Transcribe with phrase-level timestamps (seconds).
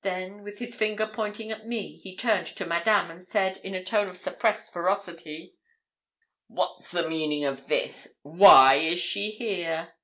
[0.00, 3.84] Then, with his finger pointing at me, he turned to Madame, and said, in a
[3.84, 5.54] tone of suppressed ferocity
[6.48, 8.14] 'What's the meaning of this?
[8.22, 9.94] why is she here?'